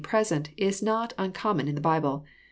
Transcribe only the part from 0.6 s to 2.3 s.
is not uncommon in the Bible.